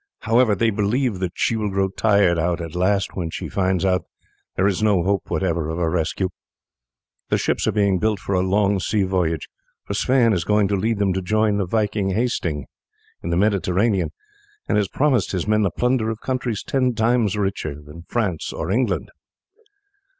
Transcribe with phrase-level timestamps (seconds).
[0.21, 4.01] However, they believe that she will grow tired out at last when she finds that
[4.55, 6.29] there is no hope whatever of a rescue.
[7.29, 9.47] The ships are being built for a long sea voyage,
[9.85, 12.65] for Sweyn is going to lead them to join the Viking Hasting
[13.21, 14.09] in the Mediterranean,
[14.67, 18.71] and has promised his men the plunder of countries ten times richer than France or
[18.71, 19.11] England.